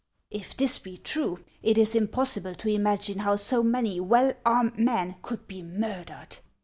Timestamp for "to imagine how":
2.55-3.35